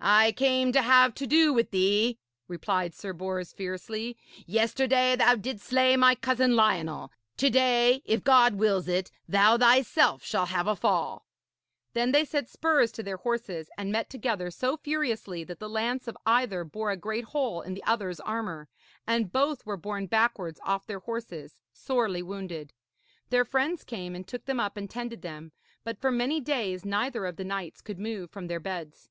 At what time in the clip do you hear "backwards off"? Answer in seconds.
20.06-20.86